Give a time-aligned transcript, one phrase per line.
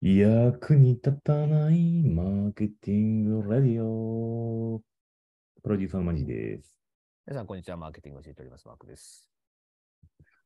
[0.00, 4.80] 役に立たないマーケティングラディオ。
[5.60, 6.78] プロデューサーのマジです。
[7.26, 7.76] 皆さん、こんにちは。
[7.76, 8.68] マーケティングを教えております。
[8.68, 9.28] マークです。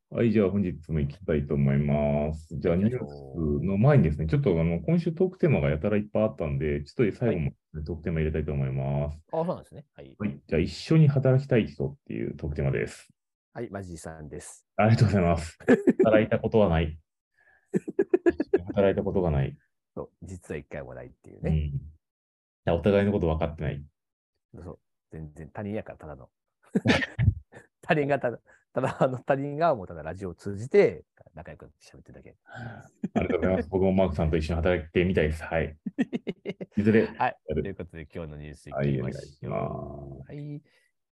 [0.09, 2.49] はい、じゃあ本日も行きたいと思います。
[2.51, 7.53] じゃあニュースの前にですね、ちょっとあの今週トークテーマがやたらいっぱいあったんで、ちょっと最後も
[7.85, 9.19] トークテーマ入れたいと思います。
[9.33, 9.85] あ、そうなんですね。
[9.95, 10.17] はい。
[10.19, 13.07] はい、じゃあ一緒に働きたい人っていうトークテーマです。
[13.53, 14.65] はい、マジさんです。
[14.77, 15.59] ありがとうございます。
[16.05, 16.99] 働いたことはない。
[18.67, 19.57] 働いたことがない。
[19.95, 21.73] そう実は一回もないっていうね。
[22.67, 22.75] うん。
[22.75, 23.85] お互いのこと分かってない。
[24.55, 24.79] そう
[25.11, 26.31] 全然他人やから、ただの。
[27.83, 28.39] 他人がただ、
[28.73, 32.37] ただあの他人がもうただラジオを通じて仲良く喋ってるだけ。
[33.15, 33.69] ありがとうございます。
[33.69, 35.43] 僕もマークさんと一緒に働いてみたいです。
[35.43, 35.77] はい。
[36.77, 37.07] いずれ。
[37.07, 37.37] はい。
[37.49, 39.51] ということで、今日のニュースいはい、きまししょう。
[39.51, 40.29] ます。
[40.29, 40.63] はい。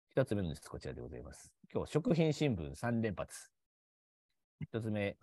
[0.09, 1.53] 一つ目のニュース、こちらでございます。
[1.72, 3.52] 今日、食品新聞3連発。
[4.62, 5.17] 一つ目、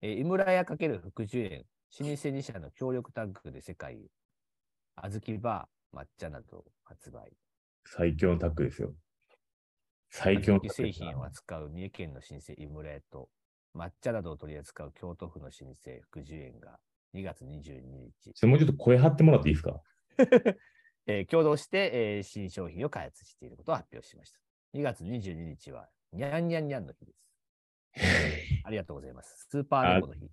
[0.00, 1.66] えー井村屋×福寿園、
[2.00, 4.10] 老舗2社の協力タッグで世界へ、
[4.96, 7.32] あずきバー、抹茶など発売。
[7.86, 8.94] 最強のタッグですよ。
[10.10, 13.28] 最強のタッグ製品を扱う三重県の老舗井村屋と、
[13.74, 16.78] 抹茶などを取り扱う京都府の老舗福寿園が
[17.14, 19.82] 2月22日、もうちょっと声張ってもらっていいですか？
[21.06, 24.40] えー共同して、えー新商品を開発していることを発表しました。
[24.74, 27.18] 2月22日は、にゃんにゃんにゃんの日です。
[28.64, 29.46] ありがとうございます。
[29.48, 30.30] スーパー猫の日。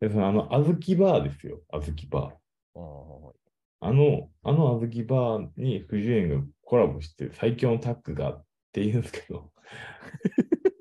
[0.00, 1.60] でそのあの、あずきバーですよ。
[1.70, 2.78] あずきバー。
[2.78, 3.38] おー
[3.80, 9.52] あの、あのあずきバーに富士園がコラボして最強のタッグがって言うんですけど。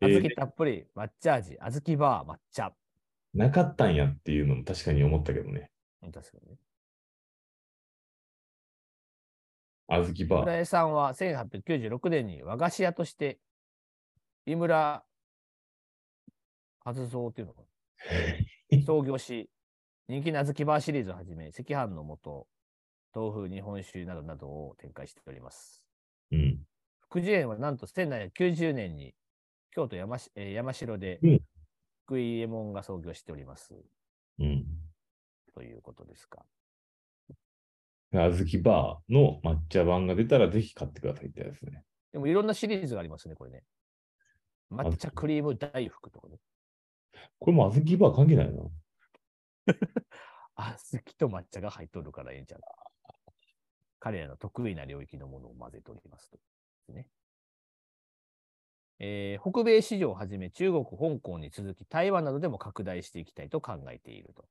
[0.00, 2.74] あえーずきたっぷり、抹茶味、あずきバー、抹茶。
[3.34, 5.70] なかったんやっていうのも確かに思ったけどね。
[6.02, 6.58] うん確かにね。
[9.88, 10.40] あずきバー。
[10.40, 13.38] 村井さんは1896年に和菓子屋として、
[14.46, 15.04] 井村
[16.86, 17.62] 発蔵というのか
[18.70, 19.50] な 創業し、
[20.06, 22.46] 人気のあずきバーシリーズをはじめ、赤飯の素、
[23.12, 25.82] 豆腐、日本酒などなどを展開しております。
[26.30, 26.64] うん。
[27.00, 29.16] 福寿園はなんと1790年に
[29.72, 31.40] 京都山し、えー山城でうん
[32.04, 33.74] 福井右衛門が創業しております。
[34.38, 34.64] うん。
[35.54, 36.46] ということですか。
[38.14, 41.82] あずきバーの抹茶版が出たらぜひ買ってくださいってやつね。
[42.12, 43.64] でもいろんなシリーズがありますね、これね。
[44.70, 46.10] 抹茶クリーム大福。
[47.38, 48.62] これもあずきバー関係ないな。
[50.56, 52.60] あずきと抹茶が入っとるからええんちゃう。
[53.98, 56.38] 彼らの得意な領域のものを混ぜておりますと。
[56.92, 57.08] ね
[58.98, 64.46] えー北米市場をはじめ中国、香港に続き台湾などでも拡大していきたいと考えていると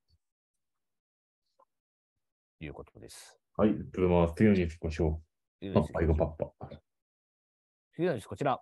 [2.60, 3.40] いうことです。
[3.58, 4.34] はい、ありがとうございます。
[4.36, 5.22] 次のニュース行きましょ
[5.62, 5.74] う。
[5.74, 6.82] パッパ、行こう、パッパ。
[7.94, 8.62] 次のニュース、こちら。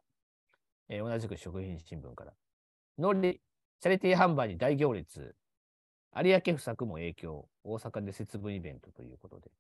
[0.90, 2.34] えー同じく食品新聞から。
[2.98, 3.42] のり、
[3.84, 5.36] チャリティー販売に大行列。
[6.16, 7.50] 有明不作も影響。
[7.66, 9.52] 大阪で節分イベントということで。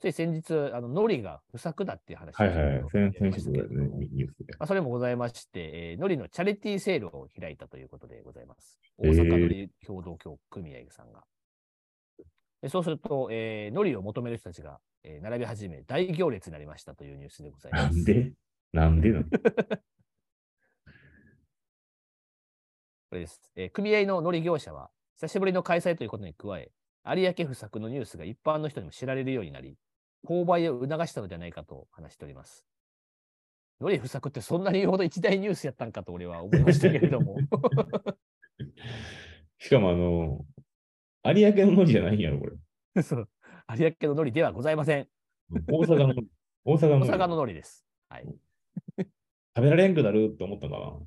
[0.00, 2.90] つい先日、あの、のりが不作だっていう話をはいはいはい。
[2.90, 4.54] 先やり先ましたけれど週ぐらいねも、ニュースで。
[4.58, 8.80] まあ、それもございまして、えー、のりのチャリティーセールを開いたということでございます。
[9.04, 11.22] えー大阪のり協同協組合さんが。
[12.62, 17.94] でそうすると、えー、のりを求める人たちが、えー並び始め、大行列になりましたというニュースでございます。
[17.94, 18.32] なんで？
[18.72, 19.24] なんでなの？
[23.12, 23.42] これです。
[23.56, 26.70] えー組合の乗り業者は、久しぶりの開催ということに加え、
[27.14, 29.76] 有明不作のニュースが一般の人にも知られるようになり、
[30.26, 32.66] 購買を促したのではないかと話しております。
[33.82, 37.36] 乗り不作ってそんなに言うほど一大ニュースやったんかと俺は思いましたけれども。
[39.60, 40.46] しかもあの、
[41.34, 42.56] 有明の文字じゃないんやろ、これ。
[43.04, 43.28] そう。
[43.78, 45.06] 有明ののりではございません。
[45.68, 46.14] 大阪の、
[46.64, 47.86] 大阪の大阪ののりです。
[48.08, 48.24] はい。
[48.96, 50.98] 食べられんくなるって思ったかな。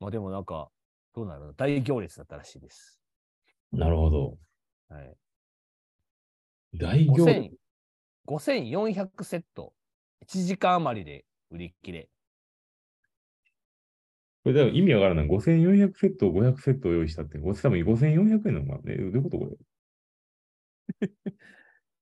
[0.00, 0.70] まあでもなんか、
[1.14, 1.52] どうなるの？
[1.54, 3.00] 大行列だったらしいです。
[3.72, 4.38] なるほど。
[4.88, 5.16] はい。
[6.74, 7.50] 大行列。
[7.50, 7.56] 5000
[8.26, 9.72] 5400セット、
[10.26, 12.08] 1時間余りで売り切れ。
[14.44, 15.26] これ意味わからない。
[15.28, 17.52] 5400セットを500セットを用意したって、多分
[17.82, 18.96] 5400円なのかなね。
[18.96, 19.56] どういうことこれ？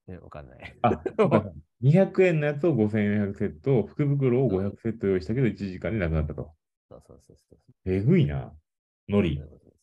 [0.14, 0.78] ね、わかんない。
[0.82, 1.50] あ、 そうか
[1.82, 6.54] 200円のやつを5400セット、福袋を500セット用意したけど、1時間でなくなったと。
[6.88, 7.92] そうそうそうそう。
[7.92, 8.52] えぐいな。
[9.08, 9.46] のりそうい。
[9.46, 9.78] うことです。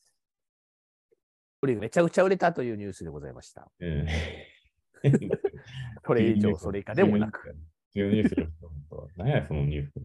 [1.61, 3.71] これめちゃくちゃ売れたというニュースでございました。
[3.79, 4.07] うん。
[6.05, 7.55] それ以上、それ以下でもなく、。
[9.17, 9.93] 何や、そのニュース。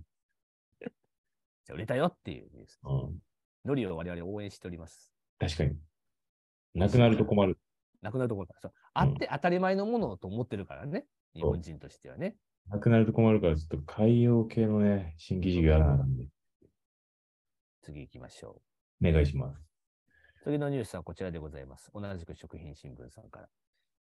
[1.64, 2.80] じゃあ売れたよっていうニュース。
[2.82, 3.18] うん、
[3.64, 5.12] ノリを我々応援しております。
[5.38, 5.78] 確かに。
[6.74, 7.58] なくなると困る。
[8.02, 8.60] なくなるところから。
[8.60, 11.06] そうあって当たり前のものと思ってるからね。
[11.34, 12.36] 日本人としてはね。
[12.68, 16.28] なくなると困るから、ちょっと海洋系のね、新規事業やらなんで。
[17.86, 18.60] 次行きましょ
[19.00, 19.60] お願いします。
[20.42, 21.88] 次のニュースはこちらでございます。
[21.94, 23.48] 同じく食品新聞さんから。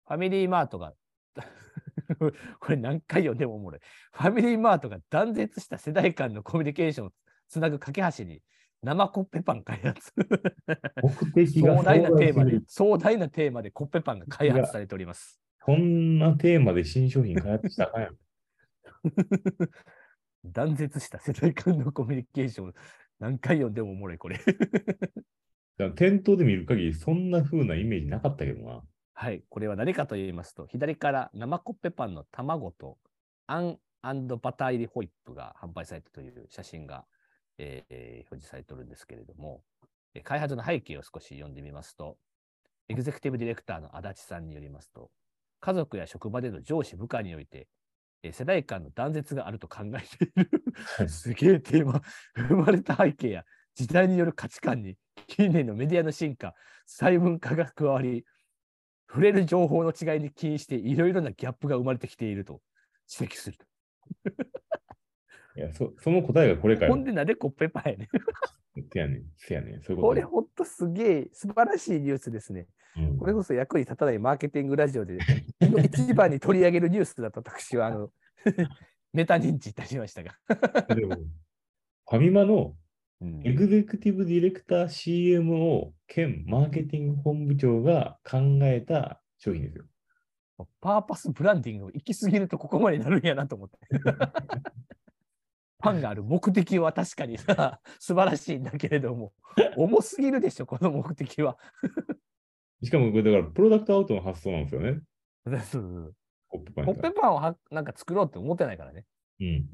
[0.08, 0.93] ファミリーマートが、
[2.58, 3.81] これ何回読んでもおもろい。
[4.12, 7.12] ファミリーマートが断絶した世代間のコミュニケーションを
[7.49, 8.43] つなぐ架け橋に
[8.82, 10.12] 生コッペパン開発。
[11.00, 15.40] 目的が壮大なテーマで壮大なテーマでコッペパンが開発されております。
[15.62, 18.19] こんなテーマで新商品開発したかんやん。
[20.44, 22.75] 断絶した世代間のコミュニケーション、
[23.20, 24.40] 何回読んでもおもろい、これ。
[25.94, 28.82] 店頭で見る限り、そんな風なイメージなかったけどな。
[29.14, 32.99] はい、これは何かと言いますと、左から生コッペパンの卵と
[33.46, 37.05] あんバター入りホイップが販売されたという写真が、
[37.58, 39.62] えーえー表示されておるんですけれども、
[40.14, 42.17] えー開発の背景を少し読んでみますと、
[42.88, 45.11] エグゼクティブディレクターの足立さんによりますと、
[45.61, 47.69] 家族や職場での上司部下において、
[48.22, 50.59] えー世代間の断絶があると考えている。
[51.08, 52.02] すげえテーマ。
[52.49, 53.44] 生まれた背景や
[53.75, 54.96] 時代による価値観に
[55.26, 56.55] 近年のメディアの進化、
[56.87, 58.25] 細分化が加わり、
[59.08, 62.61] 触れる情報の違いに起因していろいろなギャップが生まれてきていると
[63.20, 63.58] 指摘する。
[65.56, 66.93] いや、そその答えがこれかよ。
[66.93, 68.08] ほんでなんでコッペパンやねん。
[68.93, 72.69] せやねん、せやねん、そういうこれことほんとすげえ素晴らしいニュースですね。
[72.96, 75.19] うんこれこそ役に立たないマーケティングラジオで
[75.84, 78.11] 一番に取り上げるニュースだと私はあの
[79.12, 80.36] メタ認知いたしましたが。
[80.94, 82.74] でも、ファミマの
[83.20, 89.84] うんエグゼクティブディレクター CMO 兼マーケティング本部長が考えた商品ですよ。
[90.80, 93.78] パーパスブランディングを行き過ぎるとここまでなるんやなと思って。
[95.78, 99.32] パンがある目的は確かにさ、素晴らしいんだけれども、
[99.76, 101.58] 重すぎるでしょ、この目的は。
[102.82, 105.00] しかもこれだからプロダクトアウトの発想なんですよね。
[105.64, 106.19] そうコ
[106.60, 109.04] ップパンコッペパンをはなんか作ろうって思ってないからね。
[109.40, 109.66] うん。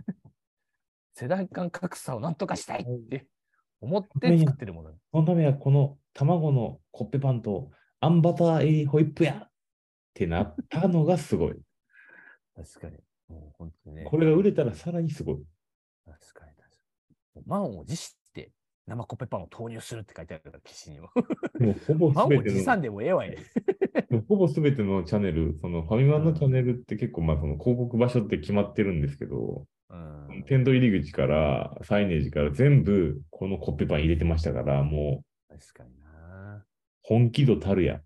[1.15, 3.27] 世代間格差をなんとかしたいって
[3.81, 4.91] 思って作ってるもの。
[5.13, 9.51] そのためはこの卵のコッペパンとあんバター入りホイップやっ
[10.15, 11.55] てなったのがすごい。
[12.55, 12.99] 確かに。
[13.29, 14.05] もう本当にね。
[14.05, 15.45] これが売れたらさらにすごい。
[16.05, 16.77] 確かに確か
[17.37, 17.43] に。
[17.47, 18.26] 満を持して
[18.87, 21.11] 生コッペパンを投入するって書いてあるから、記事にも。
[21.59, 23.37] でもほぼ全ての持参でもええわい。
[24.29, 30.45] ほぼ全てのチャンネル、そのファミマのチャンネルって結構まあその広告場所って決まってるんですけど、うん。
[30.47, 36.65] テント入り口からサイネージから全部このコッペパン入れてましたから、もう確かにな。
[37.03, 38.01] 本気度たるや。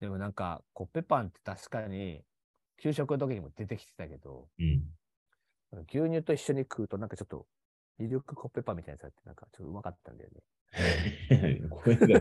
[0.00, 2.22] でもなんか、コッペパンって確かに、
[2.76, 4.82] 給食の時にも出てきてたけど、うん。
[5.88, 7.46] 牛乳と一緒に食うとなんかちょっと、
[7.98, 10.42] ミルクコッペパンみたいなやつあって、なんかちょっとうまかったんだよね。
[11.70, 12.20] 声が。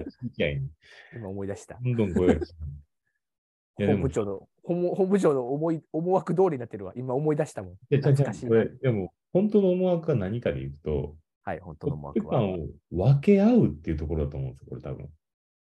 [1.16, 1.80] 今思い出した。
[1.82, 2.46] どんどん声が
[3.78, 6.94] 本部長の、本本部長の思い思惑通りになってるわ。
[6.96, 7.78] 今思い出したもん。
[8.24, 8.34] か
[8.82, 12.32] でも、本当の思惑は何かで言うと、はい、本当の思惑は。
[12.34, 15.10] パンを分け合うっていうところだと思うんですよ、これ多分。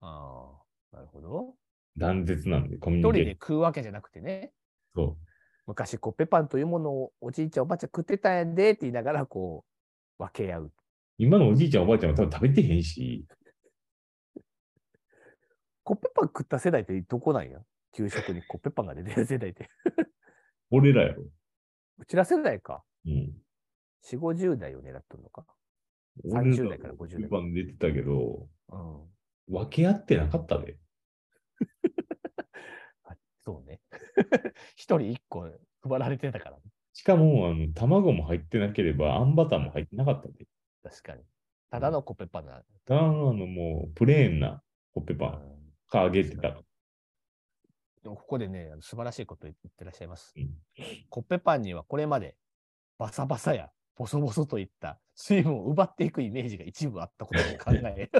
[0.00, 0.60] あ
[0.92, 1.54] あ、なるほど。
[1.96, 3.40] 断絶なんで、コミュ一人でニケーション。
[3.40, 4.52] 食うわけじゃなくてね、
[4.94, 5.16] そ
[5.66, 9.73] 昔コッペパンというものをおじいちゃんおばあちゃん食ってたんやでって言いながら、こう、
[10.18, 10.72] 分け合う。
[11.18, 13.26] 今のおじいちゃん、おばあちゃんは多分食べてへんし、
[15.84, 17.60] コッペパン食った世代ってどこなんや？
[17.92, 19.68] 給食にコッペパンが出てる世代って。
[20.70, 21.24] 俺らやろ。
[21.98, 22.82] うちら世代か。
[23.06, 23.32] うん。
[24.04, 25.44] 4、50代を狙っとるのか。
[26.24, 29.54] 俺30代から50代コッペパン出てたけど、うん。
[29.54, 30.78] 分け合ってなかったで。
[33.04, 33.80] あそうね。
[34.74, 35.42] 一人一個
[35.82, 36.62] 配られてたから、ね。
[36.94, 40.46] しかも、あの、卵も入ってなければ、あんバターも入ってなかったで。
[40.82, 41.22] 確かに。
[41.70, 42.62] ただのコッペパンだ。
[42.86, 45.54] ただの、あの、もう、プレーンなコッペパンうん
[45.90, 46.50] か揚げてた。
[48.02, 50.34] でもここでね、あの素晴らしいこと言ってらっしゃいます。
[50.36, 50.50] うん
[51.08, 52.36] コッペパンにはこれまで
[52.98, 58.10] バサバサやボソボソといった水分を奪っていくイメージが一部あったことを考え、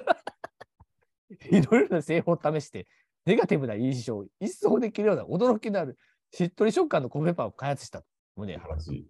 [1.50, 2.86] いろいろな製法を試して、
[3.26, 5.98] ネガティブな印象を一掃できるような驚きのある
[6.32, 9.06] しっとり食感のコッペパンを開発したと胸を張らしい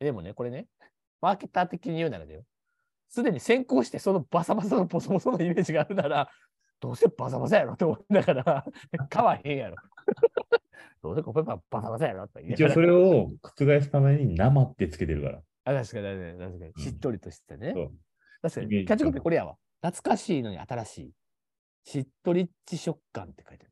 [0.00, 0.66] でもね、これね、
[1.20, 2.44] マーケター的に言うならだよ。
[3.08, 6.30] すでに先行してそのバサバサのボソボソのイメージがあるなら、
[6.80, 8.64] どうせバサバサやろと思いながら、
[9.08, 9.76] 買わへんやろ。
[11.02, 15.38] どうせコッペパンバサバサやろと言いながら一応それを覆すために生ってつけてるから。
[15.64, 16.84] あ、確かに、確かに、確かに。
[16.84, 17.72] しっとりとしてね。
[17.74, 17.92] そう
[18.42, 18.68] 確かに。
[18.68, 19.56] キャッチコピーこれやわ。
[19.82, 21.12] 懐かしいのに新しい。
[21.84, 23.71] しっとりっち食感って書いてある、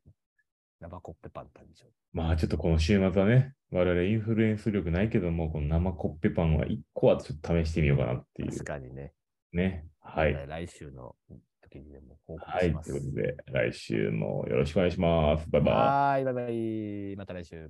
[0.81, 1.85] 生コッペパン誕生。
[2.11, 9.13] まあちょっとこの週末はね、我々インフルエンス力ないけども、この生コッペパンは1個はちょっと試してみようかなっていう確かにね。
[9.53, 9.85] ね。
[10.01, 10.31] はい。
[10.31, 11.15] えー来週の
[11.61, 12.69] 時にでも報告はい。
[12.69, 12.91] します。
[12.91, 13.37] ということで、
[13.69, 15.49] 来週もよろしくお願いします。
[15.49, 15.73] バイバイ。
[15.75, 16.49] はーい、バイバ
[17.13, 17.15] イ。
[17.15, 17.69] また来週。